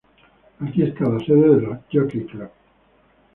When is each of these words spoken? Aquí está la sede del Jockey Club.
Aquí 0.59 0.81
está 0.81 1.07
la 1.07 1.19
sede 1.23 1.47
del 1.47 1.79
Jockey 1.93 2.25
Club. 2.25 2.49